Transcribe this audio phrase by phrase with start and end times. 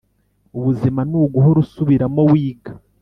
[0.57, 2.71] ubuzima nuguhora usubiramo wiga